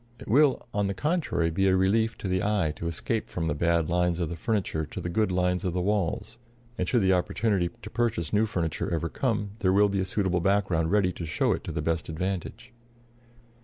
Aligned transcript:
It 0.19 0.27
will, 0.27 0.67
on 0.73 0.87
the 0.87 0.95
contrary, 0.95 1.51
be 1.51 1.67
a 1.67 1.75
relief 1.77 2.17
to 2.17 2.27
the 2.27 2.41
eye 2.41 2.73
to 2.77 2.87
escape 2.87 3.29
from 3.29 3.45
the 3.47 3.53
bad 3.53 3.87
lines 3.87 4.17
of 4.19 4.29
the 4.29 4.35
furniture 4.35 4.83
to 4.83 4.99
the 4.99 5.09
good 5.11 5.31
lines 5.31 5.63
of 5.63 5.73
the 5.73 5.81
walls; 5.83 6.39
and 6.75 6.89
should 6.89 7.03
the 7.03 7.13
opportunity 7.13 7.69
to 7.83 7.89
purchase 7.91 8.33
new 8.33 8.47
furniture 8.47 8.91
ever 8.91 9.09
come, 9.09 9.51
there 9.59 9.71
will 9.71 9.89
be 9.89 9.99
a 9.99 10.05
suitable 10.05 10.39
background 10.41 10.89
ready 10.89 11.11
to 11.11 11.25
show 11.27 11.51
it 11.53 11.63
to 11.65 11.71
the 11.71 11.83
best 11.83 12.09
advantage. 12.09 12.73